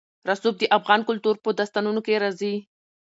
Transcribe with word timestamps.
رسوب 0.27 0.55
د 0.59 0.63
افغان 0.77 1.01
کلتور 1.09 1.35
په 1.43 1.49
داستانونو 1.59 1.99
کې 2.05 2.21
راځي. 2.23 2.55